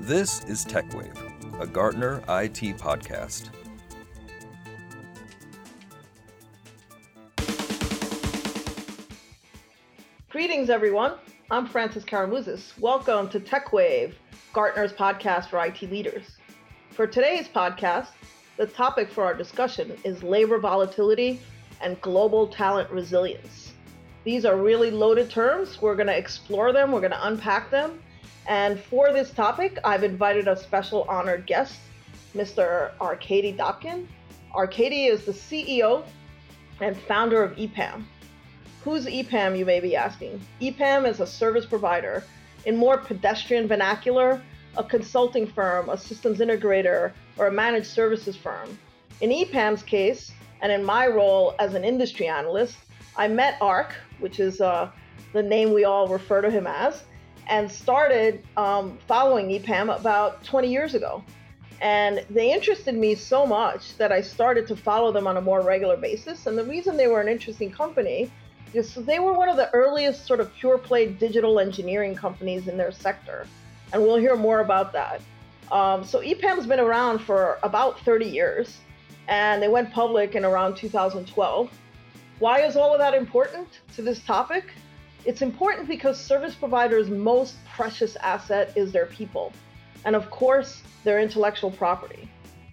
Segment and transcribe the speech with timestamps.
[0.00, 3.50] This is TechWave, a Gartner IT podcast.
[10.30, 11.14] Greetings, everyone.
[11.50, 12.78] I'm Frances Karamouzis.
[12.78, 14.14] Welcome to TechWave,
[14.52, 16.24] Gartner's podcast for IT leaders.
[16.90, 18.08] For today's podcast,
[18.56, 21.40] the topic for our discussion is labor volatility
[21.80, 23.72] and global talent resilience.
[24.24, 25.80] These are really loaded terms.
[25.80, 28.00] We're going to explore them, we're going to unpack them.
[28.48, 31.78] And for this topic, I've invited a special honored guest,
[32.34, 32.92] Mr.
[32.98, 34.06] Arkady Dobkin.
[34.54, 36.02] Arkady is the CEO
[36.80, 38.04] and founder of EPAM.
[38.82, 40.40] Who's EPAM, you may be asking?
[40.62, 42.24] EPAM is a service provider.
[42.64, 44.40] In more pedestrian vernacular,
[44.78, 48.78] a consulting firm, a systems integrator, or a managed services firm.
[49.20, 52.78] In EPAM's case, and in my role as an industry analyst,
[53.14, 54.90] I met Ark, which is uh,
[55.34, 57.02] the name we all refer to him as,
[57.48, 61.22] and started um, following EPAM about 20 years ago.
[61.80, 65.60] And they interested me so much that I started to follow them on a more
[65.60, 66.46] regular basis.
[66.46, 68.30] And the reason they were an interesting company
[68.74, 72.76] is they were one of the earliest sort of pure play digital engineering companies in
[72.76, 73.46] their sector.
[73.92, 75.22] And we'll hear more about that.
[75.70, 78.78] Um, so EPAM's been around for about 30 years,
[79.28, 81.70] and they went public in around 2012.
[82.38, 84.64] Why is all of that important to this topic?
[85.24, 89.52] It's important because service providers' most precious asset is their people,
[90.04, 92.28] and of course, their intellectual property.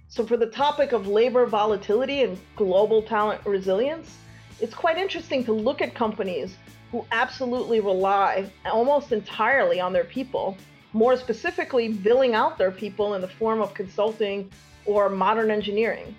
[0.07, 4.17] So, for the topic of labor volatility and global talent resilience,
[4.61, 6.55] it's quite interesting to look at companies
[6.91, 10.55] who absolutely rely almost entirely on their people,
[10.93, 14.49] more specifically, billing out their people in the form of consulting
[14.85, 16.15] or modern engineering.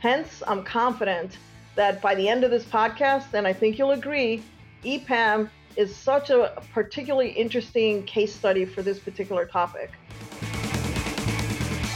[0.00, 1.38] Hence, I'm confident
[1.74, 4.42] that by the end of this podcast, and I think you'll agree,
[4.84, 9.90] EPAM is such a particularly interesting case study for this particular topic.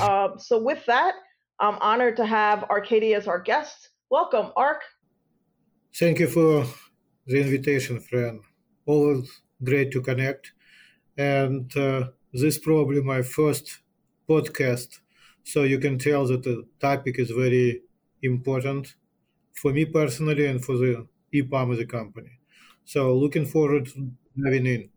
[0.01, 1.15] Uh, so, with that,
[1.61, 3.91] I'm honored to have Arkady as our guest.
[4.11, 4.83] Welcome, Ark.
[5.95, 6.67] Thank you for
[7.27, 8.41] the invitation, friend.
[8.87, 10.53] Always great to connect.
[11.17, 13.81] And uh, this probably my first
[14.29, 15.01] podcast,
[15.45, 17.83] so you can tell that the topic is very
[18.23, 18.95] important
[19.55, 22.31] for me personally and for the EPAM as a company.
[22.85, 24.11] So looking forward to
[24.43, 24.91] diving in.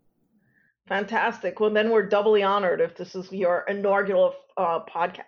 [0.87, 1.59] Fantastic.
[1.59, 5.23] Well, then we're doubly honored if this is your inaugural uh, podcast.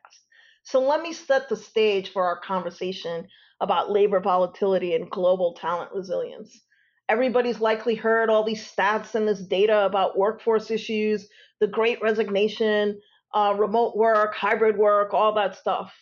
[0.63, 3.27] So let me set the stage for our conversation
[3.61, 6.61] about labor volatility and global talent resilience.
[7.09, 11.27] Everybody's likely heard all these stats and this data about workforce issues,
[11.59, 13.01] the great resignation,
[13.33, 15.93] uh, remote work, hybrid work, all that stuff.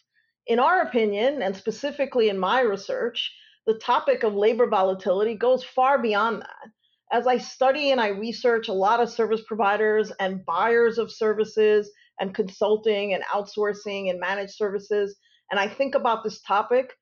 [0.45, 3.33] In our opinion, and specifically in my research,
[3.67, 6.71] the topic of labor volatility goes far beyond that.
[7.11, 11.91] As I study and I research a lot of service providers and buyers of services
[12.19, 15.17] and consulting and outsourcing and managed services,
[15.51, 16.93] and I think about this topic,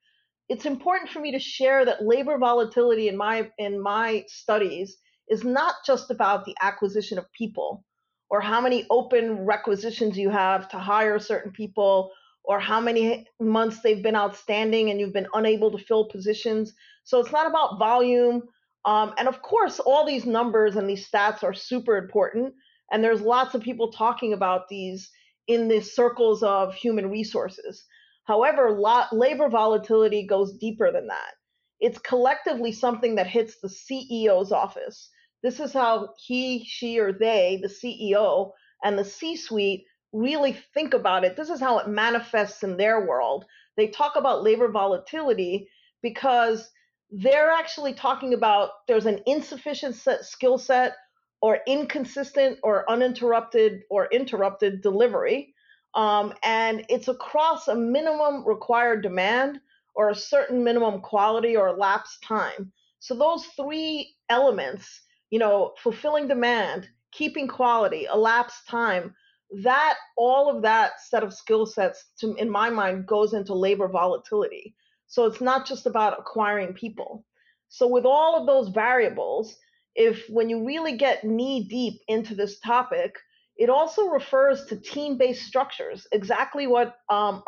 [0.48, 4.96] it's important for me to share that labor volatility in my in my studies
[5.28, 7.84] is not just about the acquisition of people
[8.28, 12.12] or how many open requisitions you have to hire certain people
[12.46, 16.72] or how many months they've been outstanding and you've been unable to fill positions.
[17.04, 18.42] So it's not about volume.
[18.84, 22.54] Um, and of course, all these numbers and these stats are super important.
[22.92, 25.10] And there's lots of people talking about these
[25.48, 27.84] in the circles of human resources.
[28.24, 31.32] However, lot, labor volatility goes deeper than that.
[31.80, 35.10] It's collectively something that hits the CEO's office.
[35.42, 38.52] This is how he, she, or they, the CEO,
[38.84, 39.84] and the C suite
[40.16, 43.44] really think about it, this is how it manifests in their world.
[43.76, 45.68] They talk about labor volatility
[46.02, 46.70] because
[47.10, 50.94] they're actually talking about there's an insufficient skill set
[51.40, 55.54] or inconsistent or uninterrupted or interrupted delivery.
[55.94, 59.60] Um, and it's across a minimum required demand
[59.94, 62.72] or a certain minimum quality or lapse time.
[62.98, 69.14] So those three elements, you know, fulfilling demand, keeping quality, elapsed time,
[69.62, 73.88] that all of that set of skill sets to in my mind goes into labor
[73.88, 74.74] volatility.
[75.06, 77.24] So it's not just about acquiring people.
[77.68, 79.56] So with all of those variables
[79.94, 83.14] if when you really get knee deep into this topic
[83.56, 87.42] it also refers to team-based structures exactly what um,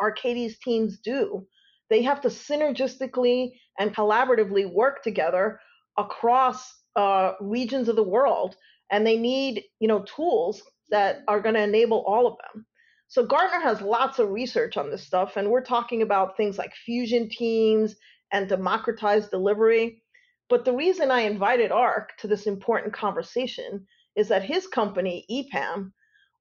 [0.63, 1.45] teams do.
[1.91, 5.59] They have to synergistically and collaboratively work together
[5.97, 8.55] across uh, regions of the world
[8.91, 12.65] and they need you know tools that are going to enable all of them.
[13.07, 16.73] So Gartner has lots of research on this stuff, and we're talking about things like
[16.85, 17.95] fusion teams
[18.31, 20.03] and democratized delivery.
[20.47, 25.91] But the reason I invited Ark to this important conversation is that his company, EPAM,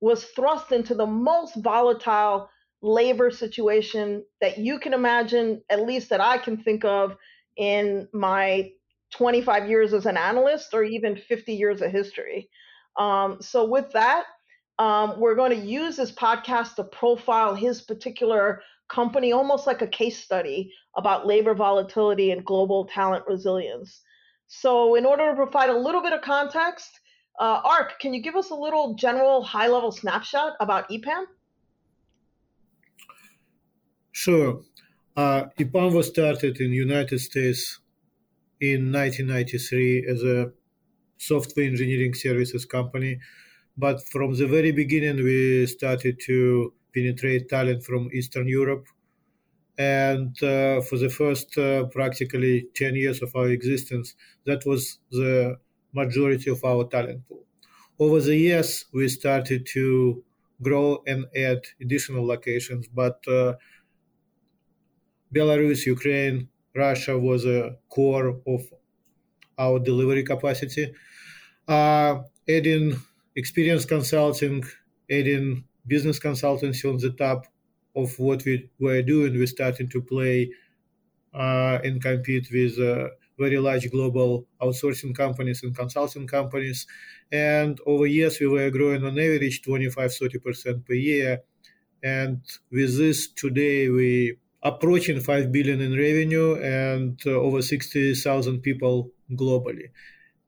[0.00, 2.48] was thrust into the most volatile
[2.82, 7.16] labor situation that you can imagine, at least that I can think of
[7.56, 8.70] in my
[9.12, 12.48] 25 years as an analyst or even 50 years of history.
[12.98, 14.24] Um, so, with that,
[14.78, 19.86] um, we're going to use this podcast to profile his particular company, almost like a
[19.86, 24.02] case study about labor volatility and global talent resilience.
[24.46, 27.00] So, in order to provide a little bit of context,
[27.38, 31.24] uh, Ark, can you give us a little general high level snapshot about EPAM?
[34.12, 34.62] Sure.
[35.16, 37.80] Uh, EPAM was started in United States
[38.60, 40.50] in 1993 as a
[41.18, 43.18] software engineering services company.
[43.78, 48.86] But from the very beginning, we started to penetrate talent from Eastern Europe.
[49.78, 54.14] And uh, for the first uh, practically 10 years of our existence,
[54.46, 55.58] that was the
[55.92, 57.44] majority of our talent pool.
[57.98, 60.24] Over the years, we started to
[60.62, 63.54] grow and add additional locations, but uh,
[65.34, 68.62] Belarus, Ukraine, Russia was a core of
[69.58, 70.94] our delivery capacity.
[71.68, 72.96] Uh, adding
[73.38, 74.64] experience consulting,
[75.10, 77.46] adding business consultancy on the top
[77.94, 80.52] of what we were doing, we started to play
[81.34, 83.08] uh, and compete with uh,
[83.38, 86.86] very large global outsourcing companies and consulting companies.
[87.30, 91.42] And over years, we were growing on average 25 30% per year.
[92.02, 99.10] And with this, today we approaching 5 billion in revenue and uh, over 60,000 people
[99.32, 99.90] globally.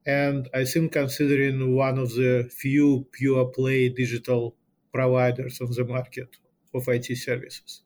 [0.05, 4.55] And I think considering one of the few pure play digital
[4.93, 6.37] providers on the market
[6.73, 7.83] of IT services.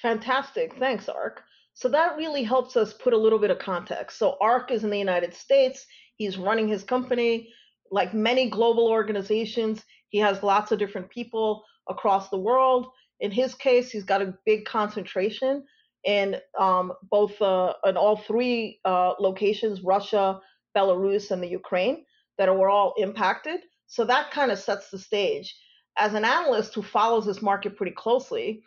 [0.00, 0.74] Fantastic.
[0.78, 1.42] Thanks, Ark.
[1.74, 4.18] So that really helps us put a little bit of context.
[4.18, 5.86] So Ark is in the United States.
[6.16, 7.48] He's running his company.
[7.90, 12.88] Like many global organizations, he has lots of different people across the world.
[13.20, 15.64] In his case, he's got a big concentration
[16.04, 20.40] in um, both uh, in all three uh, locations, Russia,
[20.76, 22.04] Belarus, and the Ukraine,
[22.38, 23.60] that were all impacted.
[23.86, 25.54] So that kind of sets the stage.
[25.98, 28.62] As an analyst who follows this market pretty closely,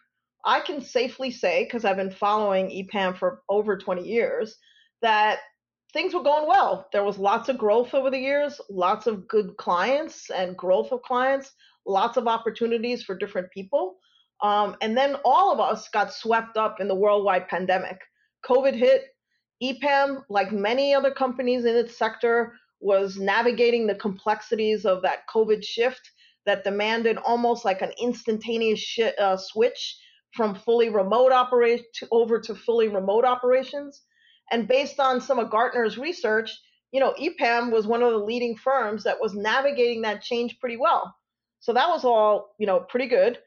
[0.45, 4.55] I can safely say, because I've been following EPAM for over 20 years,
[5.01, 5.39] that
[5.91, 6.87] things were going well.
[6.91, 11.01] There was lots of growth over the years, lots of good clients and growth of
[11.01, 11.51] clients,
[11.87, 13.97] lots of opportunities for different people.
[14.41, 17.99] Um, and then all of us got swept up in the worldwide pandemic.
[18.45, 19.05] COVID hit.
[19.63, 25.63] EPAM, like many other companies in its sector, was navigating the complexities of that COVID
[25.63, 26.11] shift
[26.45, 29.97] that demanded almost like an instantaneous sh- uh, switch
[30.33, 34.03] from fully remote operation over to fully remote operations.
[34.51, 36.51] And based on some of Gartner's research,
[36.91, 40.77] you know, EPAM was one of the leading firms that was navigating that change pretty
[40.77, 41.15] well.
[41.61, 43.39] So that was all, you know, pretty good.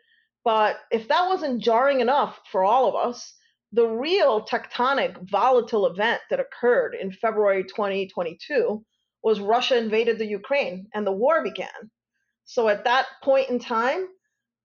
[0.45, 3.35] But if that wasn't jarring enough for all of us,
[3.73, 8.83] the real tectonic volatile event that occurred in February 2022
[9.23, 11.91] was Russia invaded the Ukraine and the war began.
[12.45, 14.09] So at that point in time,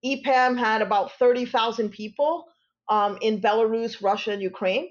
[0.04, 2.46] EPAM had about 30,000 people
[2.88, 4.88] um, in Belarus, Russia, and Ukraine.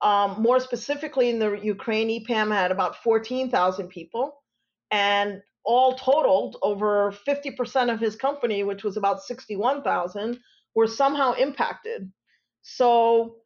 [0.00, 4.34] Um, more specifically, in the Ukraine, EPAM had about 14,000 people.
[4.90, 10.38] And all totaled, over 50% of his company, which was about 61,000,
[10.74, 12.10] were somehow impacted.
[12.62, 13.36] So,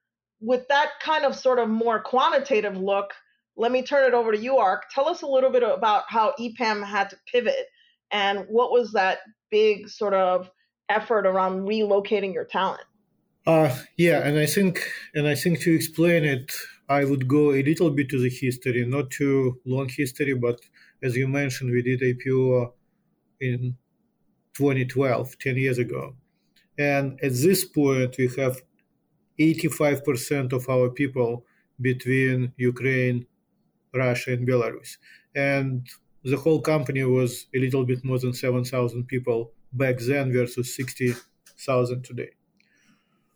[0.41, 3.13] with that kind of sort of more quantitative look,
[3.57, 4.85] let me turn it over to you, Ark.
[4.93, 7.67] Tell us a little bit about how EPAM had to pivot
[8.11, 9.19] and what was that
[9.51, 10.51] big sort of
[10.89, 12.83] effort around relocating your talent?
[13.47, 16.53] Uh, yeah, and I think and I think to explain it,
[16.89, 20.61] I would go a little bit to the history, not too long history, but
[21.03, 22.71] as you mentioned, we did IPO uh,
[23.41, 23.77] in
[24.55, 26.15] 2012, 10 years ago.
[26.79, 28.63] And at this point, we have
[29.39, 31.45] 85% of our people
[31.81, 33.27] between Ukraine,
[33.95, 34.99] Russia, and Belarus.
[35.35, 35.89] And
[36.25, 42.05] the whole company was a little bit more than 7,000 people back then versus 60,000
[42.05, 42.31] today.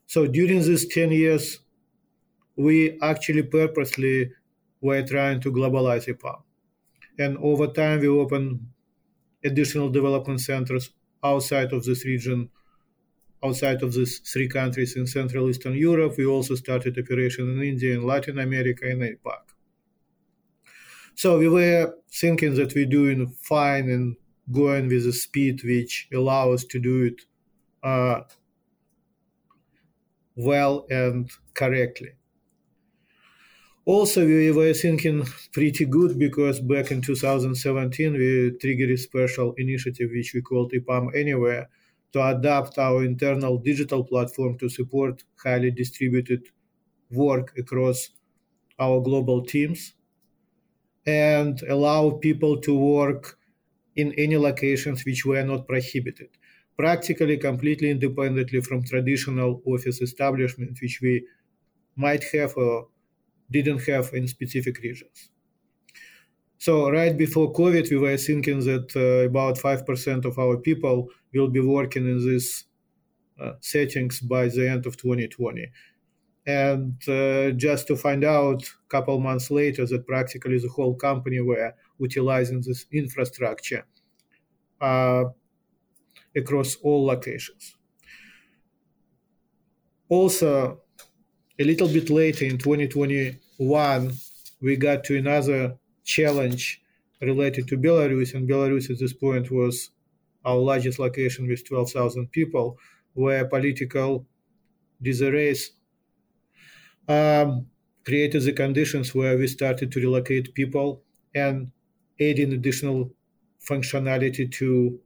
[0.07, 1.59] So during these 10 years,
[2.57, 4.31] we actually purposely
[4.81, 6.43] were trying to globalize EPAM.
[7.19, 8.69] And over time, we opened
[9.45, 10.91] additional development centers
[11.25, 12.51] outside of this region,
[13.45, 16.17] outside of these three countries in Central Eastern Europe.
[16.19, 19.43] We also started operation in India and Latin America and APAC.
[21.15, 24.17] So we were thinking that we're doing fine and
[24.53, 27.23] going with a speed which allow us to do it
[27.83, 28.23] uh,
[30.37, 32.13] well and correctly.
[33.87, 40.11] Also we were thinking pretty good because back in 2017 we triggered a special initiative
[40.13, 41.69] which we called EPAM Anywhere
[42.13, 46.43] to adapt our internal digital platform to support highly distributed
[47.11, 48.11] work across
[48.79, 49.95] our global teams
[51.07, 53.39] and allow people to work
[53.97, 56.31] in any locations which were not prohibited,
[56.79, 61.27] practically completely independently from traditional office establishment which we
[61.97, 62.89] might have or
[63.51, 65.31] didn't have in specific regions.
[66.59, 71.49] So right before COVID, we were thinking that uh, about 5% of our people will
[71.49, 72.65] be working in these
[73.41, 75.71] uh, settings by the end of 2020.
[76.47, 81.41] And uh, just to find out a couple months later that practically the whole company
[81.41, 83.85] were utilizing this infrastructure
[84.81, 85.25] uh,
[86.37, 87.77] across all locations.
[90.09, 90.83] Also,
[91.59, 94.13] a little bit later in 2021,
[94.61, 96.83] we got to another challenge
[97.21, 99.91] related to Belarus, and Belarus at this point was
[100.45, 102.79] our largest location with 12,000 people,
[103.15, 104.27] where political
[105.01, 105.73] disarrays
[107.09, 107.67] um,
[108.05, 111.03] created the conditions where we started to relocate people
[111.35, 111.71] and
[112.21, 113.11] adding additional
[113.69, 115.01] functionality to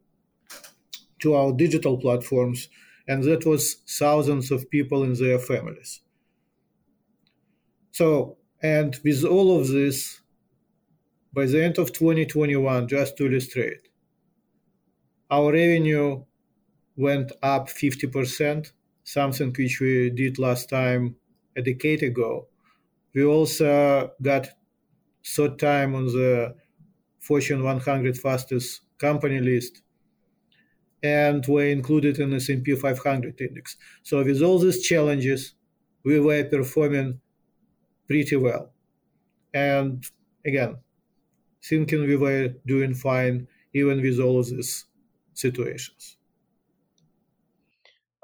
[1.21, 2.69] to our digital platforms,
[3.07, 6.01] and that was thousands of people and their families.
[8.01, 10.23] So, and with all of this,
[11.35, 13.89] by the end of 2021, just to illustrate,
[15.31, 16.25] our revenue
[16.97, 18.73] went up 50%,
[19.05, 21.17] something which we did last time
[21.55, 22.47] a decade ago.
[23.15, 24.49] We also got
[25.23, 26.55] third time on the
[27.19, 29.83] Fortune 100 fastest company list
[31.03, 33.77] and were included in the S&P 500 index.
[34.03, 35.53] So with all these challenges,
[36.03, 37.21] we were performing
[38.11, 38.73] pretty well.
[39.55, 40.05] And
[40.45, 40.79] again,
[41.63, 44.87] thinking we were doing fine even with all of these
[45.35, 46.17] situations.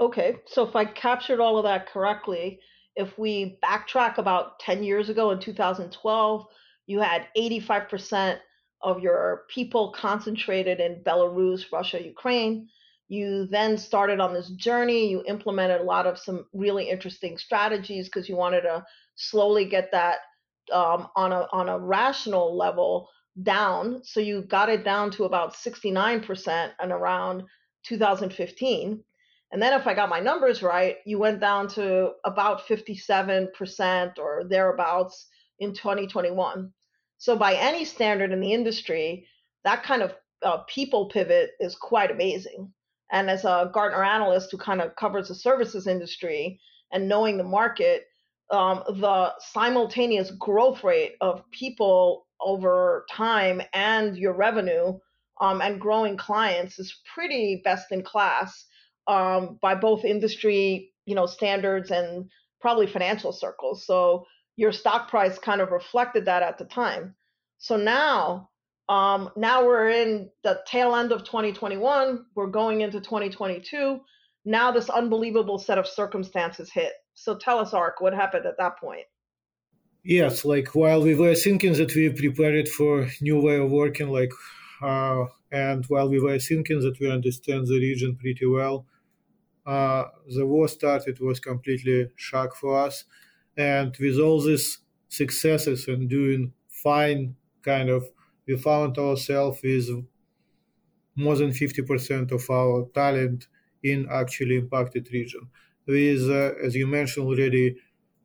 [0.00, 2.58] Okay, so if I captured all of that correctly,
[2.96, 6.46] if we backtrack about 10 years ago in 2012,
[6.86, 8.38] you had 85%
[8.82, 12.68] of your people concentrated in Belarus, Russia, Ukraine.
[13.06, 15.08] You then started on this journey.
[15.08, 18.84] You implemented a lot of some really interesting strategies because you wanted to
[19.16, 20.18] slowly get that
[20.72, 23.08] um, on a on a rational level
[23.42, 24.02] down.
[24.04, 27.44] So you got it down to about 69% and around
[27.84, 29.02] 2015.
[29.52, 34.44] And then if I got my numbers right, you went down to about 57% or
[34.48, 35.26] thereabouts
[35.60, 36.72] in 2021.
[37.18, 39.26] So by any standard in the industry,
[39.64, 42.72] that kind of uh, people pivot is quite amazing.
[43.12, 46.60] And as a Gartner analyst who kind of covers the services industry
[46.92, 48.06] and knowing the market,
[48.50, 54.98] um, the simultaneous growth rate of people over time and your revenue
[55.40, 58.66] um, and growing clients is pretty best in class
[59.06, 62.28] um, by both industry you know standards and
[62.60, 63.86] probably financial circles.
[63.86, 64.26] So
[64.56, 67.14] your stock price kind of reflected that at the time.
[67.58, 68.48] So now
[68.88, 74.00] um, now we're in the tail end of 2021 we're going into 2022
[74.44, 78.78] now this unbelievable set of circumstances hit so tell us ark what happened at that
[78.78, 79.06] point?
[80.04, 84.32] Yes like while we were thinking that we prepared for new way of working like
[84.80, 88.86] uh, and while we were thinking that we understand the region pretty well
[89.66, 90.04] uh,
[90.36, 93.04] the war started was completely shock for us.
[93.56, 98.10] And with all these successes and doing fine kind of
[98.46, 99.88] we found ourselves with
[101.14, 103.48] more than 50% of our talent
[103.82, 105.48] in actually impacted region
[105.86, 107.76] with uh, as you mentioned already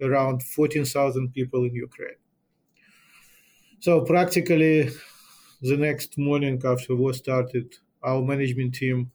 [0.01, 2.17] around 14,000 people in Ukraine.
[3.79, 4.89] So practically,
[5.61, 9.11] the next morning after war started, our management team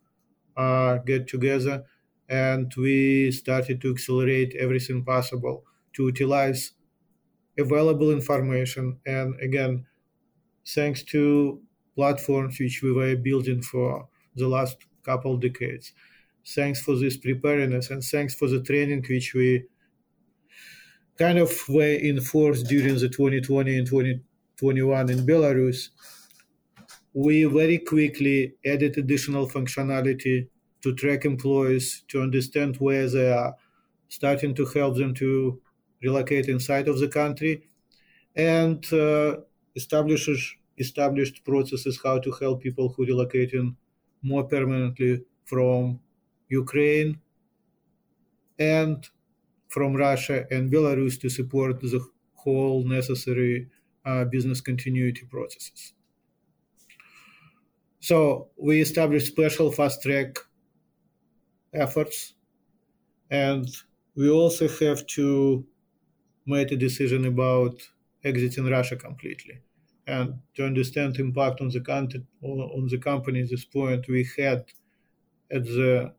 [0.57, 1.87] uh, get together
[2.29, 6.73] and we started to accelerate everything possible to utilize
[7.59, 9.01] available information.
[9.07, 9.87] And again,
[10.67, 11.63] thanks to
[11.95, 15.93] platforms which we were building for the last couple decades.
[16.47, 19.67] Thanks for this preparedness and thanks for the training which we
[21.19, 25.89] kind of were enforced during the 2020 and 2021 in Belarus,
[27.15, 30.49] we very quickly added additional functionality
[30.83, 33.57] to track employees, to understand where they are,
[34.09, 35.61] starting to help them to
[36.03, 37.69] relocate inside of the country,
[38.37, 39.37] and uh,
[39.75, 43.75] established processes how to help people who relocating
[44.23, 45.99] more permanently from
[46.49, 47.21] Ukraine
[48.59, 49.09] and
[49.69, 52.01] from Russia and Belarus to support the
[52.35, 53.69] whole necessary
[54.05, 55.93] uh, business continuity processes.
[58.01, 60.39] So we established special fast track
[61.75, 62.35] efforts,
[63.31, 63.69] and
[64.15, 65.67] we also have to
[66.47, 67.75] make a decision about
[68.25, 69.61] exiting Russia completely.
[70.07, 74.29] And to understand the impact on the country, on the company at this point, we
[74.39, 74.65] had
[75.51, 76.15] at the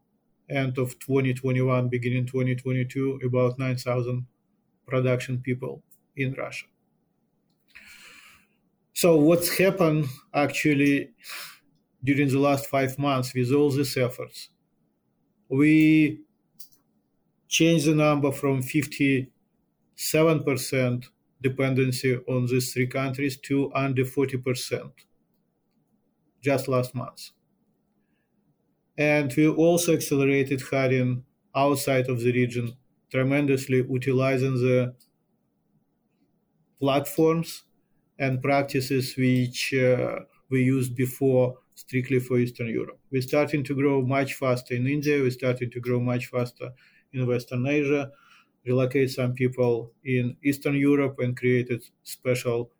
[0.49, 4.25] end of 2021, beginning 2022, about 9,000
[4.85, 5.83] production people
[6.15, 6.65] in Russia.
[8.93, 11.11] So what's happened actually
[12.03, 14.49] during the last five months with all these efforts?
[15.49, 16.21] We
[17.47, 19.29] changed the number from 57%
[21.41, 24.91] dependency on these three countries to under 40%
[26.41, 27.29] just last month.
[28.97, 31.25] And we also accelerated hiring
[31.55, 32.75] outside of the region
[33.11, 34.95] tremendously, utilizing the
[36.79, 37.63] platforms
[38.19, 42.99] and practices which uh, we used before strictly for Eastern Europe.
[43.11, 46.71] We're starting to grow much faster in India, we're starting to grow much faster
[47.13, 48.11] in Western Asia,
[48.65, 52.71] relocate some people in Eastern Europe and created special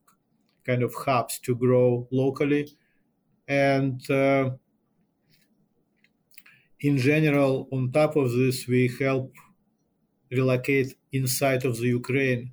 [0.66, 2.70] kind of hubs to grow locally.
[3.48, 4.52] And uh,
[6.82, 9.34] in general, on top of this, we help
[10.32, 12.52] relocate inside of the Ukraine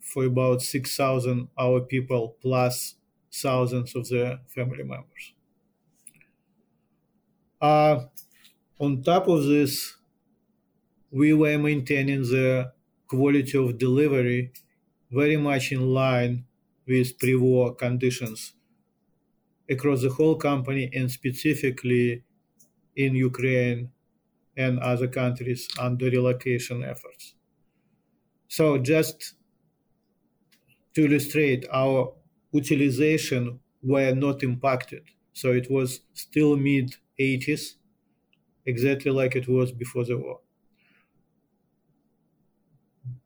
[0.00, 2.96] for about 6,000 our people plus
[3.32, 5.34] thousands of their family members.
[7.60, 8.06] Uh,
[8.80, 9.96] on top of this,
[11.10, 12.72] we were maintaining the
[13.08, 14.52] quality of delivery
[15.10, 16.46] very much in line
[16.86, 18.54] with pre-war conditions
[19.68, 22.22] across the whole company and specifically
[22.96, 23.92] in Ukraine
[24.56, 27.34] and other countries under relocation efforts.
[28.48, 29.34] So just
[30.94, 32.14] to illustrate, our
[32.52, 35.04] utilization were not impacted.
[35.32, 37.76] So it was still mid 80s,
[38.66, 40.40] exactly like it was before the war.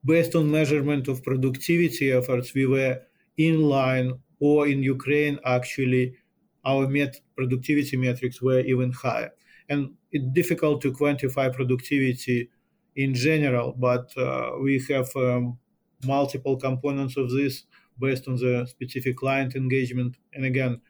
[0.04, 3.02] Based on measurement of productivity efforts, we were
[3.37, 6.16] in line, or in Ukraine, actually,
[6.64, 9.33] our met- productivity metrics were even higher
[9.70, 12.50] and it's difficult to quantify productivity
[12.96, 15.59] in general, but uh, we have um,
[16.04, 17.62] multiple components of this
[17.98, 20.16] based on the specific client engagement.
[20.35, 20.80] And again,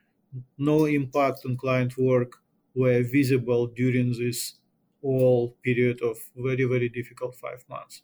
[0.57, 2.38] no impact on client work
[2.75, 4.55] were visible during this
[5.03, 8.03] whole period of very, very difficult five months.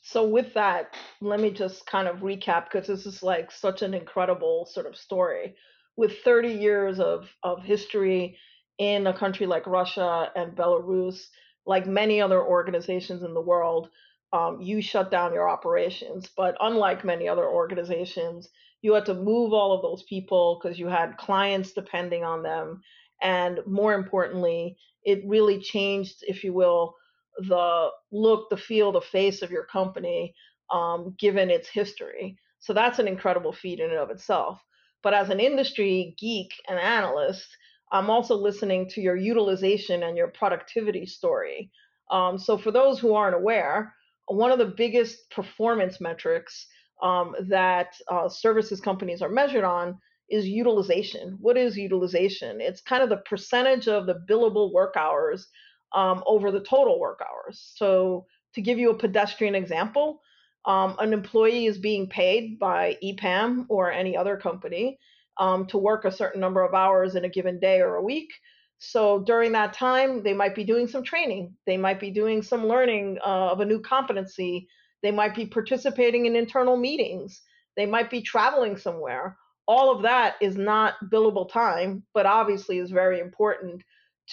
[0.00, 3.92] So, with that, let me just kind of recap because this is like such an
[3.92, 5.54] incredible sort of story.
[5.96, 8.38] With 30 years of, of history
[8.78, 11.26] in a country like Russia and Belarus,
[11.66, 13.90] like many other organizations in the world,
[14.32, 16.28] um, you shut down your operations.
[16.36, 18.48] But unlike many other organizations,
[18.82, 22.80] you had to move all of those people because you had clients depending on them.
[23.20, 26.94] And more importantly, it really changed, if you will,
[27.38, 30.34] the look, the feel, the face of your company,
[30.70, 32.36] um, given its history.
[32.60, 34.60] So that's an incredible feat in and of itself.
[35.02, 37.46] But as an industry geek and analyst,
[37.92, 41.70] I'm also listening to your utilization and your productivity story.
[42.10, 43.94] Um, so, for those who aren't aware,
[44.26, 46.66] one of the biggest performance metrics
[47.02, 49.98] um, that uh, services companies are measured on
[50.30, 51.38] is utilization.
[51.40, 52.60] What is utilization?
[52.60, 55.46] It's kind of the percentage of the billable work hours
[55.94, 57.72] um, over the total work hours.
[57.76, 60.20] So, to give you a pedestrian example,
[60.64, 64.98] um, an employee is being paid by EPAM or any other company
[65.38, 68.30] um, to work a certain number of hours in a given day or a week.
[68.78, 71.54] So during that time, they might be doing some training.
[71.66, 74.68] They might be doing some learning uh, of a new competency.
[75.02, 77.42] They might be participating in internal meetings.
[77.76, 79.36] They might be traveling somewhere.
[79.66, 83.82] All of that is not billable time, but obviously is very important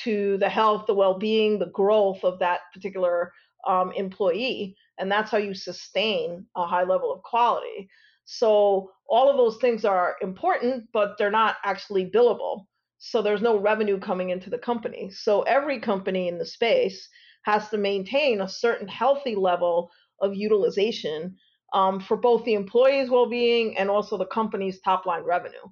[0.04, 3.32] to the health, the well being, the growth of that particular
[3.68, 4.76] um, employee.
[4.98, 7.90] And that's how you sustain a high level of quality.
[8.26, 12.66] So all of those things are important, but they're not actually billable.
[12.98, 15.10] So there's no revenue coming into the company.
[15.12, 17.08] So every company in the space
[17.44, 21.36] has to maintain a certain healthy level of utilization
[21.74, 25.68] um, for both the employees' well-being and also the company's top-line revenue.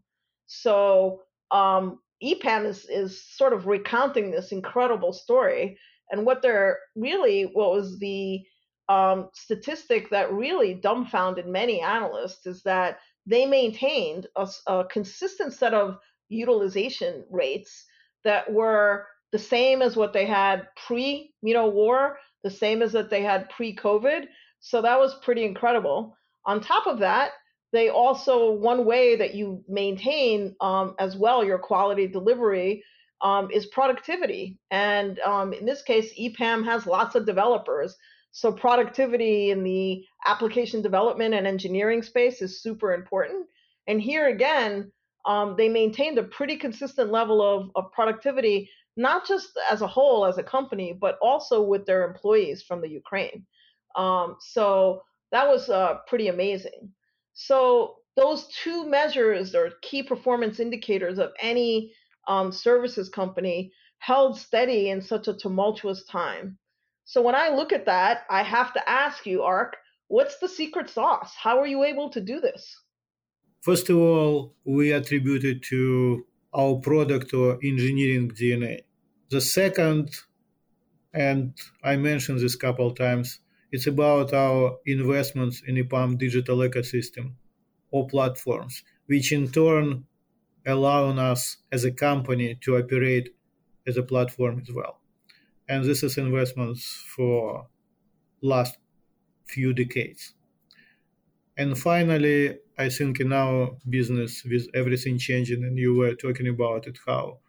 [0.47, 5.77] So um, EPAM is is sort of recounting this incredible story,
[6.11, 8.43] and what they're really what was the
[8.89, 15.73] um, statistic that really dumbfounded many analysts is that they maintained a, a consistent set
[15.73, 15.97] of
[16.29, 17.85] utilization rates
[18.23, 22.91] that were the same as what they had pre you know war the same as
[22.93, 24.25] that they had pre covid
[24.59, 26.15] so that was pretty incredible
[26.45, 27.31] On top of that,
[27.71, 32.83] they also one way that you maintain um, as well your quality delivery
[33.21, 34.59] um, is productivity.
[34.71, 37.95] And um, in this case, EPAM has lots of developers.
[38.33, 43.47] So productivity in the application development and engineering space is super important.
[43.87, 44.91] And here again,
[45.25, 50.25] um, they maintained a pretty consistent level of, of productivity, not just as a whole,
[50.25, 53.45] as a company, but also with their employees from the Ukraine.
[53.95, 56.91] Um, so that was uh, pretty amazing.
[57.35, 61.93] So those two measures or key performance indicators of any
[62.27, 66.57] um, services company held steady in such a tumultuous time.
[67.05, 69.75] So when I look at that, I have to ask you, Ark,
[70.07, 71.33] what's the secret sauce?
[71.35, 72.79] How are you able to do this?
[73.61, 78.81] First of all, we attribute it to our product or engineering DNA.
[79.29, 80.11] The second,
[81.13, 83.39] and I mentioned this couple times,
[83.71, 87.33] it's about our investments in EPAM digital ecosystem
[87.91, 90.05] or platforms, which in turn
[90.65, 93.29] allowing us as a company to operate
[93.87, 94.99] as a platform as well.
[95.73, 96.83] And this is investments
[97.15, 97.67] for
[98.41, 98.77] last
[99.45, 100.35] few decades.
[101.57, 106.85] And finally, I think in our business, with everything changing, and you were talking about
[106.87, 107.39] it, how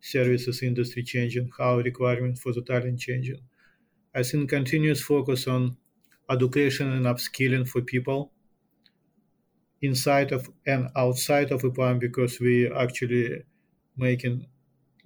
[0.00, 3.40] services industry changing, how requirements for the talent changing.
[4.14, 5.78] I think continuous focus on
[6.30, 8.32] education and upskilling for people
[9.80, 13.44] inside of and outside of EPAM because we actually
[13.96, 14.46] making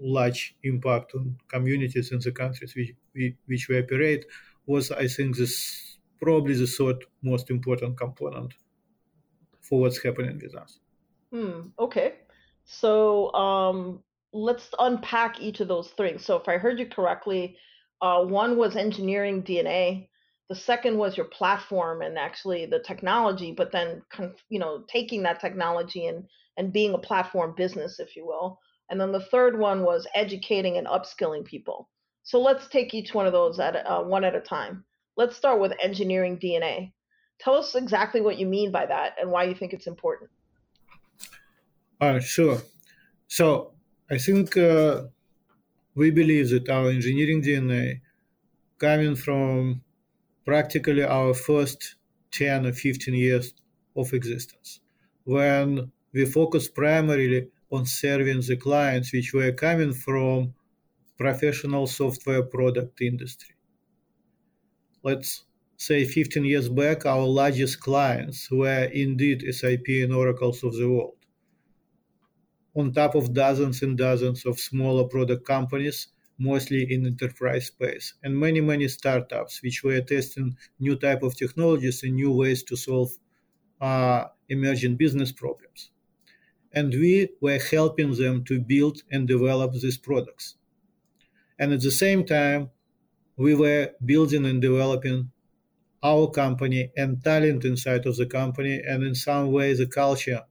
[0.00, 4.24] large impact on communities in the countries which we, which we operate
[4.66, 8.54] was I think this probably the third most important component
[9.60, 10.80] for what's happening with us.
[11.32, 12.14] Hmm, okay.
[12.64, 16.24] So um, let's unpack each of those things.
[16.24, 17.56] So if I heard you correctly,
[18.00, 20.08] uh, one was engineering DNA,
[20.48, 24.02] the second was your platform and actually the technology but then
[24.48, 26.24] you know taking that technology and
[26.56, 28.58] and being a platform business if you will
[28.90, 31.88] and then the third one was educating and upskilling people.
[32.22, 34.84] So let's take each one of those at uh, one at a time.
[35.16, 36.92] Let's start with engineering dna
[37.38, 40.30] tell us exactly what you mean by that and why you think it's important.
[42.00, 42.58] Uh, sure.
[43.26, 43.72] So
[44.10, 45.04] i think uh,
[45.94, 48.00] we believe that our engineering dna
[48.78, 49.82] coming from
[50.46, 51.96] practically our first
[52.30, 53.54] 10 or 15 years
[53.96, 54.80] of existence.
[55.24, 60.54] When we focused primarily on serving the clients which were coming from
[61.18, 63.54] professional software product industry.
[65.02, 65.44] Let's
[65.76, 71.16] say 15 years back our largest clients were indeed sap and oracles of the world.
[72.74, 78.38] On top of dozens and dozens of smaller product companies mostly in enterprise space and
[78.38, 83.10] many many startups which were testing new type of technologies and new ways to solve
[83.80, 85.90] uh, emerging business problems
[86.72, 90.56] and we were helping them to build and develop these products
[91.58, 92.70] and at the same time
[93.36, 95.32] we were building and developing
[96.02, 100.42] our company and talent inside of the company and in some way the culture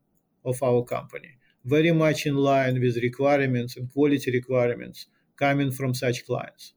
[0.46, 1.32] of our company
[1.66, 6.74] very much in line with requirements and quality requirements coming from such clients.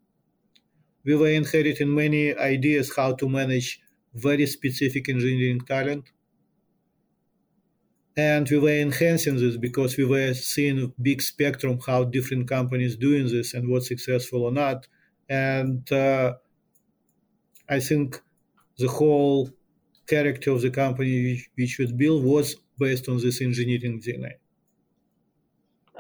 [1.05, 3.83] We were inheriting many ideas how to manage
[4.15, 6.11] very specific engineering talent.
[8.17, 12.97] And we were enhancing this because we were seeing a big spectrum how different companies
[12.97, 14.87] doing this and what's successful or not.
[15.29, 16.35] And uh,
[17.69, 18.21] I think
[18.79, 19.51] the whole
[20.09, 24.33] character of the company we should build was based on this engineering DNA.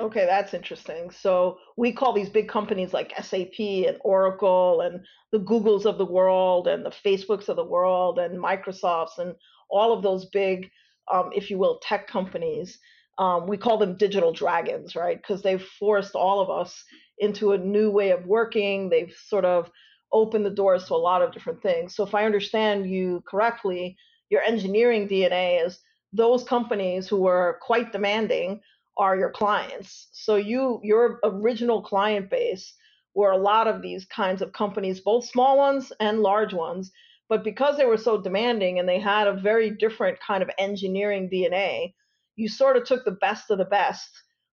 [0.01, 1.11] Okay, that's interesting.
[1.11, 6.07] So we call these big companies like SAP and Oracle and the Googles of the
[6.07, 9.35] world and the Facebooks of the world and Microsofts and
[9.69, 10.71] all of those big,
[11.13, 12.79] um, if you will, tech companies.
[13.19, 15.17] Um, we call them digital dragons, right?
[15.17, 16.85] Because they've forced all of us
[17.19, 18.89] into a new way of working.
[18.89, 19.71] They've sort of
[20.13, 21.95] opened the doors to a lot of different things.
[21.95, 23.97] So if I understand you correctly,
[24.31, 25.81] your engineering DNA is
[26.13, 28.61] those companies who were quite demanding
[28.97, 30.09] are your clients.
[30.13, 32.75] So you your original client base
[33.15, 36.93] were a lot of these kinds of companies, both small ones and large ones.
[37.31, 41.31] But because they were so demanding and they had a very different kind of engineering
[41.33, 41.95] DNA,
[42.35, 44.11] you sort of took the best of the best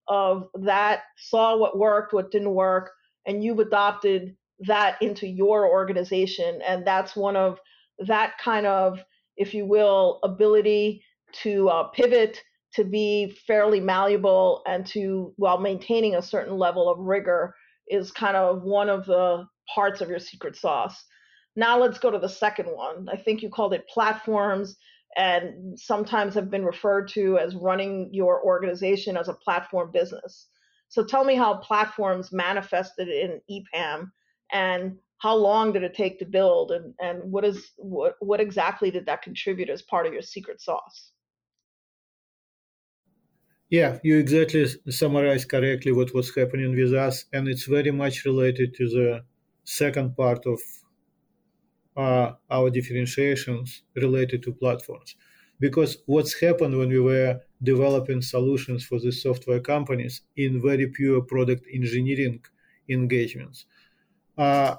[0.07, 2.91] of that, saw what worked, what didn't work,
[3.25, 6.61] and you've adopted that into your organization.
[6.65, 7.59] And that's one of
[7.99, 9.03] that kind of,
[9.37, 11.03] if you will, ability
[11.43, 12.41] to uh, pivot
[12.75, 17.55] to be fairly malleable and to while maintaining a certain level of rigor
[17.87, 21.03] is kind of one of the parts of your secret sauce.
[21.57, 23.09] Now let's go to the second one.
[23.11, 24.77] I think you called it platforms
[25.17, 30.47] and sometimes have been referred to as running your organization as a platform business.
[30.89, 34.11] So tell me how platforms manifested in EPAM
[34.53, 38.91] and how long did it take to build and, and what is what, what exactly
[38.91, 41.11] did that contribute as part of your secret sauce?
[43.71, 48.75] Yeah, you exactly summarized correctly what was happening with us, and it's very much related
[48.75, 49.25] to the
[49.65, 50.61] second part of
[51.97, 55.15] uh, our differentiations related to platforms.
[55.59, 61.21] Because what's happened when we were developing solutions for the software companies in very pure
[61.21, 62.43] product engineering
[62.89, 63.65] engagements,
[64.37, 64.75] uh,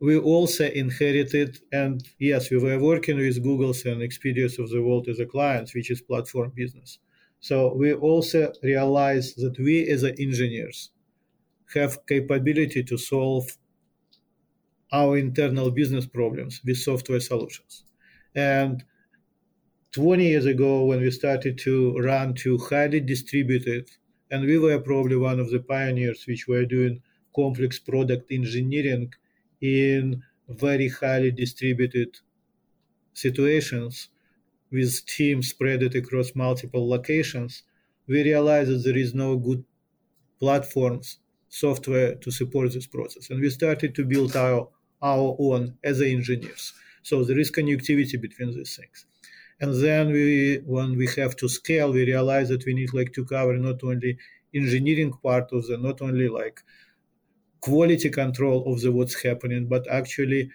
[0.00, 5.08] we also inherited, and yes, we were working with Google's and Expedia's of the world
[5.08, 6.98] as a clients, which is platform business
[7.40, 10.90] so we also realized that we as engineers
[11.74, 13.58] have capability to solve
[14.92, 17.84] our internal business problems with software solutions.
[18.34, 18.84] And
[19.92, 23.90] 20 years ago, when we started to run to highly distributed,
[24.30, 27.00] and we were probably one of the pioneers which were doing
[27.34, 29.12] complex product engineering
[29.60, 32.18] in very highly distributed
[33.14, 34.08] situations,
[34.70, 37.62] with teams spread across multiple locations,
[38.06, 39.64] we realized that there is no good
[40.38, 41.18] platforms
[41.48, 43.30] software to support this process.
[43.30, 44.68] And we started to build our,
[45.12, 46.64] our own as engineers.
[47.02, 48.98] So there is connectivity between these things.
[49.60, 53.24] And then we, when we have to scale, we realize that we need like to
[53.24, 54.18] cover not only
[54.54, 56.60] engineering part of the, not only like
[57.60, 60.50] quality control of the what's happening, but actually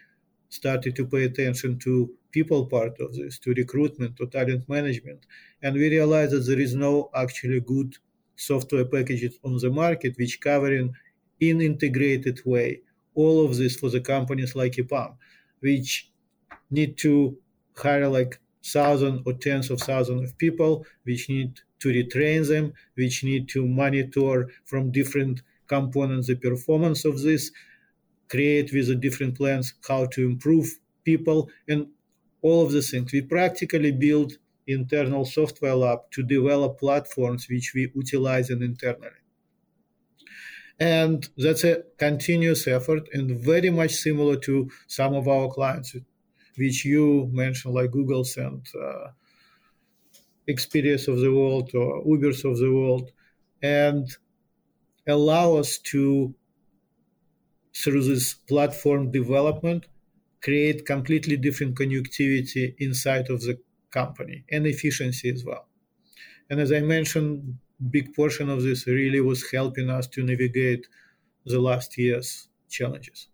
[0.50, 1.94] started to pay attention to
[2.32, 5.26] people part of this, to recruitment, to talent management.
[5.64, 7.96] And we realized that there is no actually good
[8.36, 10.94] software packages on the market which covering
[11.40, 12.82] in integrated way
[13.15, 15.17] all of this for the companies like EPAM,
[15.60, 16.12] which
[16.69, 17.38] need to
[17.76, 23.24] hire like thousands or tens of thousands of people, which need to retrain them, which
[23.24, 27.52] need to monitor from different components the performance of this,
[28.30, 30.67] create with the different plans how to improve
[31.04, 31.88] people, and
[32.41, 33.12] all of these things.
[33.13, 34.34] We practically build
[34.67, 39.21] internal software lab to develop platforms which we utilize internally.
[40.82, 45.96] And that's a continuous effort and very much similar to some of our clients,
[46.58, 49.10] which you mentioned, like Google's and uh,
[50.50, 53.12] Expedias of the world or Ubers of the world,
[53.62, 54.08] and
[55.08, 56.34] allow us to,
[57.76, 59.86] through this platform development,
[60.41, 63.60] create completely different connectivity inside of the
[63.91, 65.67] company and efficiency as well.
[66.50, 70.88] And as I mentioned, big portion of this really was helping us to navigate
[71.46, 73.28] the last year's challenges.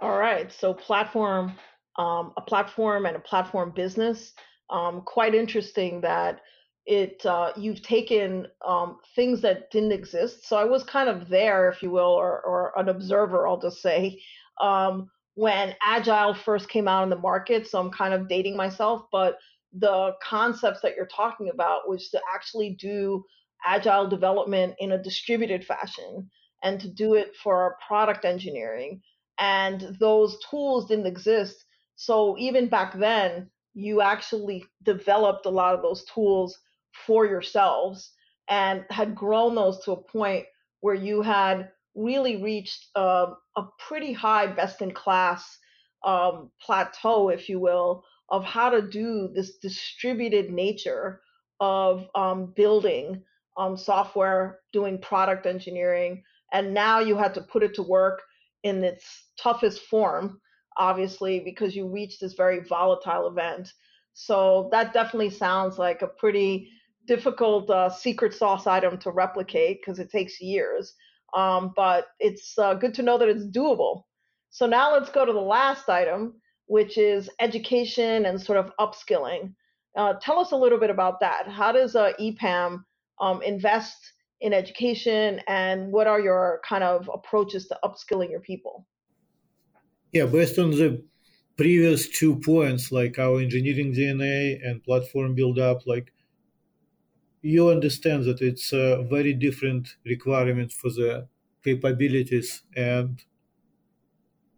[0.00, 1.52] All right, so platform,
[1.96, 4.32] um, a platform and a platform business.
[4.70, 6.40] Um, quite interesting that
[6.86, 10.46] it uh, you've taken um, things that didn't exist.
[10.46, 13.82] So I was kind of there, if you will, or, or an observer, I'll just
[13.82, 14.20] say,
[14.60, 17.66] um, when Agile first came out in the market.
[17.66, 19.38] So I'm kind of dating myself, but
[19.72, 23.24] the concepts that you're talking about was to actually do
[23.64, 26.30] Agile development in a distributed fashion
[26.62, 29.00] and to do it for product engineering.
[29.38, 31.64] And those tools didn't exist.
[31.96, 36.58] So even back then, you actually developed a lot of those tools
[37.06, 38.12] for yourselves
[38.48, 40.46] and had grown those to a point
[40.80, 43.26] where you had really reached uh,
[43.56, 45.58] a pretty high best in class
[46.04, 51.20] um, plateau, if you will, of how to do this distributed nature
[51.60, 53.22] of um, building
[53.56, 56.22] um, software, doing product engineering.
[56.52, 58.22] And now you had to put it to work
[58.62, 59.04] in its
[59.38, 60.40] toughest form,
[60.76, 63.72] obviously, because you reached this very volatile event.
[64.14, 66.70] So that definitely sounds like a pretty
[67.06, 70.94] difficult uh, secret sauce item to replicate because it takes years.
[71.36, 74.04] Um, but it's uh, good to know that it's doable.
[74.50, 79.52] So now let's go to the last item, which is education and sort of upskilling.
[79.96, 81.48] Uh, tell us a little bit about that.
[81.48, 82.84] How does uh, EPAM
[83.20, 88.86] um, invest in education, and what are your kind of approaches to upskilling your people?
[90.12, 91.02] Yeah, based on the
[91.56, 96.12] previous two points, like our engineering DNA and platform build up, like
[97.42, 101.26] you understand that it's a very different requirement for the
[101.64, 103.24] capabilities and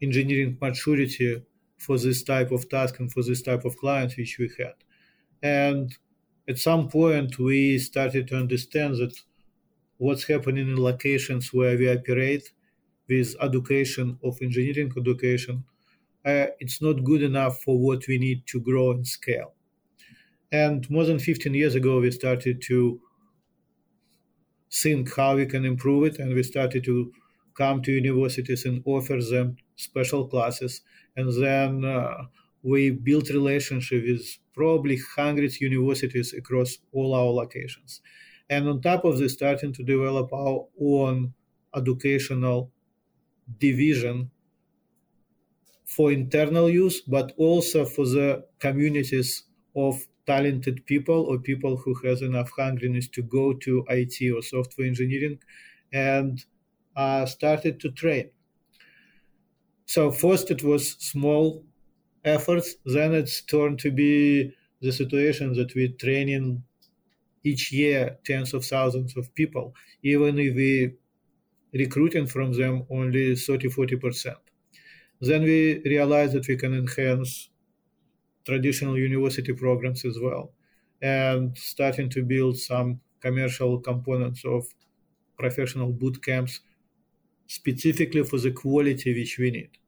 [0.02, 1.42] engineering maturity
[1.80, 4.76] for this type of task and for this type of client which we had.
[5.42, 5.96] And
[6.48, 9.14] at some point, we started to understand that
[9.98, 12.52] what's happening in locations where we operate
[13.08, 15.64] with education of engineering education
[16.24, 19.54] uh, it's not good enough for what we need to grow and scale.
[20.52, 23.00] And more than 15 years ago, we started to
[24.72, 27.12] think how we can improve it, and we started to
[27.54, 30.82] come to universities and offer them special classes.
[31.16, 32.26] And then uh,
[32.62, 38.00] we built relationship with probably hundreds universities across all our locations.
[38.48, 41.34] And on top of this, starting to develop our own
[41.74, 42.72] educational
[43.58, 44.30] division
[45.86, 52.22] for internal use, but also for the communities of talented people or people who has
[52.22, 55.40] enough hungriness to go to IT or software engineering
[55.92, 56.44] and
[56.96, 58.30] uh, started to train.
[59.94, 61.64] So first it was small
[62.24, 66.62] efforts, then it's turned to be the situation that we're training
[67.42, 69.74] each year tens of thousands of people,
[70.04, 70.94] even if we
[71.74, 74.36] recruiting from them only 30 40%.
[75.20, 77.50] Then we realized that we can enhance
[78.44, 80.52] traditional university programs as well
[81.02, 84.66] and starting to build some commercial components of
[85.36, 86.60] professional boot camps
[87.48, 89.79] specifically for the quality which we need.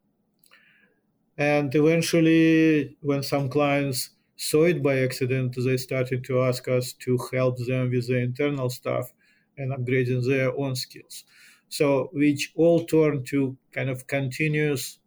[1.36, 7.18] And eventually, when some clients saw it by accident, they started to ask us to
[7.32, 9.12] help them with the internal stuff
[9.56, 11.24] and upgrading their own skills.
[11.68, 14.98] So, which all turned to kind of continuous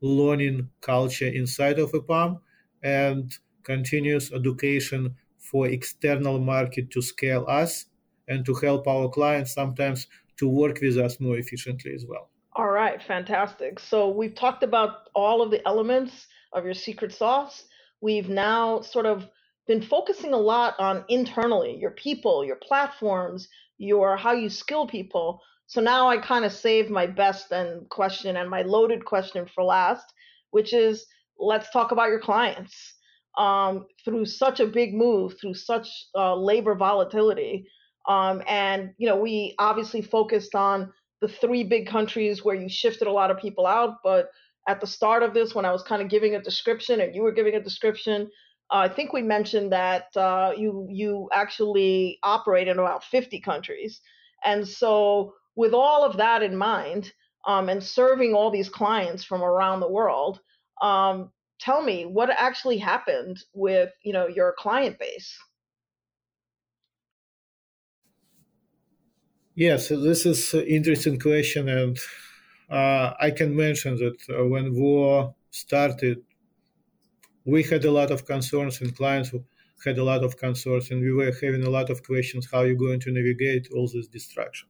[0.00, 2.40] learning culture inside of EPAM
[2.82, 7.86] and continuous education for external market to scale us
[8.28, 12.30] and to help our clients sometimes to work with us more efficiently as well.
[12.84, 13.80] Right, fantastic.
[13.80, 17.64] So we've talked about all of the elements of your secret sauce.
[18.02, 19.26] We've now sort of
[19.66, 25.40] been focusing a lot on internally, your people, your platforms, your how you skill people.
[25.66, 29.64] So now I kind of saved my best and question and my loaded question for
[29.64, 30.04] last,
[30.50, 31.06] which is
[31.38, 32.74] let's talk about your clients.
[33.38, 37.66] Um, through such a big move, through such uh, labor volatility,
[38.06, 40.92] um, and you know we obviously focused on
[41.24, 43.96] the three big countries where you shifted a lot of people out.
[44.04, 44.28] But
[44.68, 47.22] at the start of this, when I was kind of giving a description and you
[47.22, 48.30] were giving a description,
[48.70, 54.02] uh, I think we mentioned that uh, you you actually operate in about 50 countries.
[54.44, 57.10] And so, with all of that in mind,
[57.46, 60.40] um, and serving all these clients from around the world,
[60.82, 65.34] um, tell me what actually happened with you know your client base.
[69.56, 71.98] Yes, this is an interesting question, and
[72.70, 76.22] uh, I can mention that uh, when war started,
[77.46, 79.30] we had a lot of concerns, and clients
[79.82, 82.66] had a lot of concerns, and we were having a lot of questions: how are
[82.66, 84.68] you going to navigate all this destruction?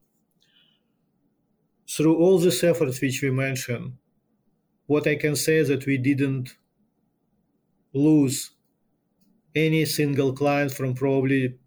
[1.88, 3.97] Through all these efforts which we mentioned,
[4.87, 6.57] what I can say is that we didn't
[7.94, 8.51] lose
[9.55, 11.59] any single client from probably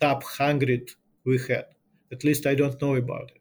[0.00, 0.92] top 100
[1.24, 1.66] we had
[2.12, 3.40] at least I don't know about it.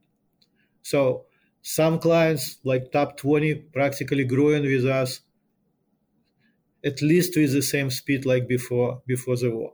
[0.83, 1.27] So
[1.63, 5.21] some clients like top 20 practically growing with us
[6.85, 9.73] at least with the same speed like before before the war.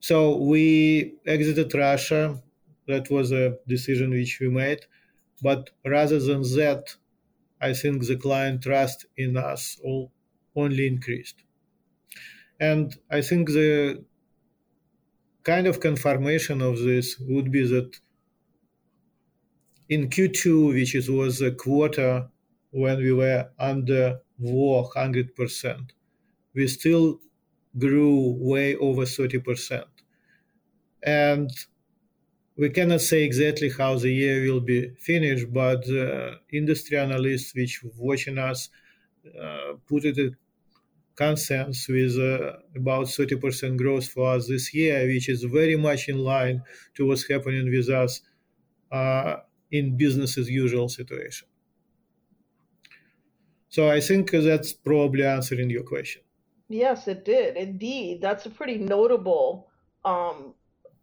[0.00, 2.42] So we exited Russia.
[2.86, 4.80] That was a decision which we made.
[5.42, 6.96] But rather than that,
[7.60, 10.12] I think the client trust in us all
[10.56, 11.44] only increased.
[12.60, 14.04] And I think the
[15.44, 18.00] kind of confirmation of this would be that
[19.88, 22.28] in Q2, which is, was a quarter
[22.70, 25.90] when we were under war 100%,
[26.54, 27.20] we still
[27.78, 29.88] grew way over 30%.
[31.04, 31.50] And
[32.56, 37.82] we cannot say exactly how the year will be finished, but uh, industry analysts which
[37.96, 38.68] watching us
[39.40, 40.34] uh, put it
[41.16, 46.18] consensus with uh, about 30% growth for us this year, which is very much in
[46.18, 46.62] line
[46.94, 48.20] to what's happening with us
[48.90, 49.36] uh,
[49.70, 51.48] in business as usual situation.
[53.68, 56.22] So I think that's probably answering your question.
[56.68, 57.56] Yes, it did.
[57.56, 58.20] Indeed.
[58.20, 59.68] That's a pretty notable
[60.04, 60.54] um,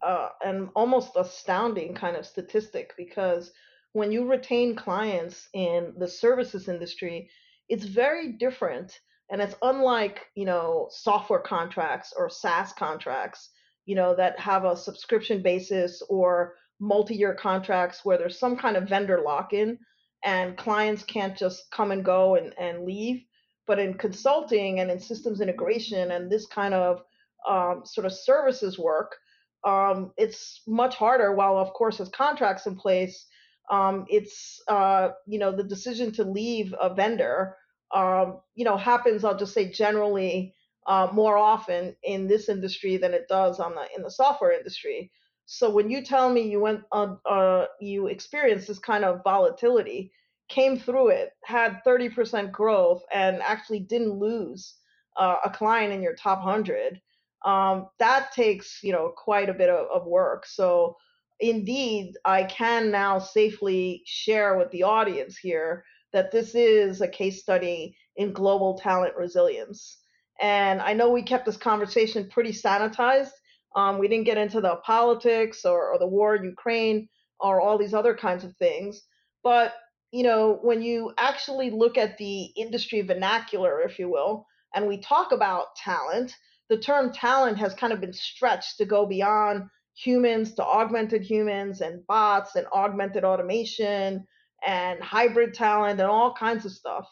[0.01, 3.51] uh, and almost astounding kind of statistic because
[3.93, 7.29] when you retain clients in the services industry,
[7.69, 8.99] it's very different
[9.31, 13.49] and it's unlike you know software contracts or SaaS contracts,
[13.85, 18.87] you know that have a subscription basis or multi-year contracts where there's some kind of
[18.89, 19.77] vendor lock-in
[20.23, 23.21] and clients can't just come and go and, and leave.
[23.67, 27.01] But in consulting and in systems integration and this kind of
[27.47, 29.15] um, sort of services work,
[29.63, 31.35] um, it's much harder.
[31.35, 33.27] While of course, there's contracts in place,
[33.69, 37.55] Um, it's uh, you know the decision to leave a vendor,
[37.93, 39.23] um, you know, happens.
[39.23, 40.53] I'll just say generally
[40.87, 45.11] uh, more often in this industry than it does on the in the software industry.
[45.45, 50.11] So when you tell me you went uh, uh, you experienced this kind of volatility,
[50.49, 54.75] came through it, had 30% growth, and actually didn't lose
[55.17, 57.01] uh, a client in your top 100,
[57.45, 60.45] um, that takes you know quite a bit of, of work.
[60.45, 60.97] So
[61.39, 65.83] indeed, I can now safely share with the audience here
[66.13, 69.97] that this is a case study in global talent resilience.
[70.41, 73.31] And I know we kept this conversation pretty sanitized.
[73.75, 77.07] Um, we didn't get into the politics or, or the war in Ukraine
[77.39, 79.01] or all these other kinds of things.
[79.43, 79.73] But
[80.11, 84.97] you know, when you actually look at the industry vernacular, if you will, and we
[84.97, 86.33] talk about talent,
[86.69, 89.63] the term talent has kind of been stretched to go beyond
[89.95, 94.25] humans to augmented humans and bots and augmented automation
[94.65, 97.07] and hybrid talent and all kinds of stuff.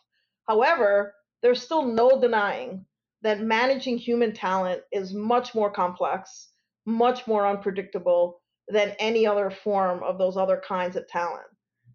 [0.48, 2.86] However, there's still no denying
[3.22, 6.50] that managing human talent is much more complex,
[6.86, 11.46] much more unpredictable than any other form of those other kinds of talent.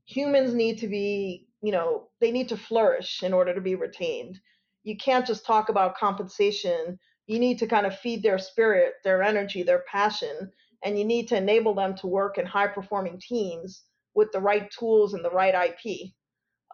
[0.07, 4.39] Humans need to be, you know, they need to flourish in order to be retained.
[4.85, 6.99] You can't just talk about compensation.
[7.27, 10.51] You need to kind of feed their spirit, their energy, their passion,
[10.85, 13.85] and you need to enable them to work in high performing teams
[14.15, 16.13] with the right tools and the right IP.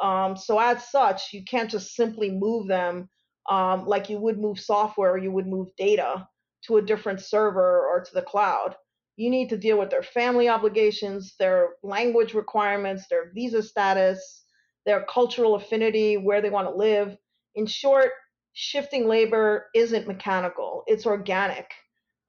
[0.01, 3.09] Um, so, as such, you can't just simply move them
[3.49, 6.27] um, like you would move software or you would move data
[6.67, 8.77] to a different server or to the cloud.
[9.17, 14.45] You need to deal with their family obligations, their language requirements, their visa status,
[14.87, 17.17] their cultural affinity, where they want to live.
[17.57, 18.11] In short,
[18.53, 21.71] shifting labor isn't mechanical, it's organic.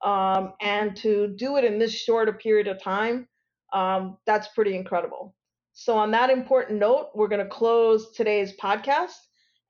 [0.04, 3.28] Um, and to do it in this short a period of time,
[3.72, 5.34] um, that's pretty incredible.
[5.72, 9.16] So, on that important note, we're going to close today's podcast.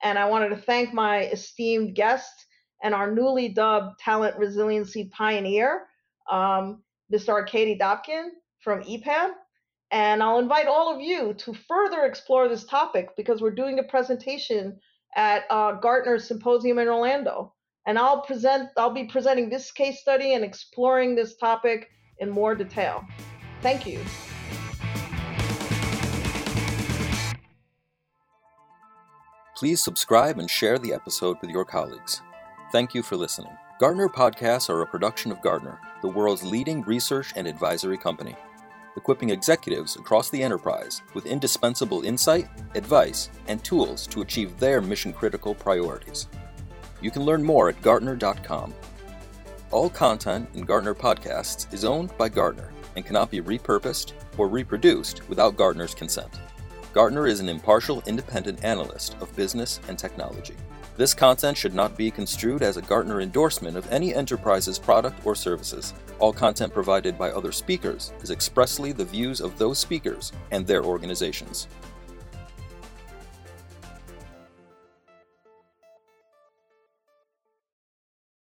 [0.03, 2.47] And I wanted to thank my esteemed guest
[2.83, 5.87] and our newly dubbed talent resiliency pioneer,
[6.31, 6.83] um,
[7.13, 7.31] Mr.
[7.31, 8.29] Arkady Dobkin
[8.61, 9.33] from EPAM.
[9.91, 13.83] And I'll invite all of you to further explore this topic because we're doing a
[13.83, 14.79] presentation
[15.17, 17.53] at uh, Gartner's Symposium in Orlando.
[17.87, 21.89] And I'll present, I'll be presenting this case study and exploring this topic
[22.19, 23.05] in more detail.
[23.63, 24.01] Thank you.
[29.61, 32.23] Please subscribe and share the episode with your colleagues.
[32.73, 33.53] Thank you for listening.
[33.79, 38.35] Gartner podcasts are a production of Gartner, the world's leading research and advisory company,
[38.97, 45.13] equipping executives across the enterprise with indispensable insight, advice, and tools to achieve their mission
[45.13, 46.29] critical priorities.
[47.03, 48.73] You can learn more at Gartner.com.
[49.71, 55.29] All content in Gartner podcasts is owned by Gartner and cannot be repurposed or reproduced
[55.29, 56.41] without Gartner's consent.
[56.93, 60.57] Gartner is an impartial independent analyst of business and technology.
[60.97, 65.35] This content should not be construed as a Gartner endorsement of any enterprise's product or
[65.35, 65.95] services.
[66.19, 70.85] All content provided by other speakers is expressly the views of those speakers and their
[70.85, 71.69] organizations.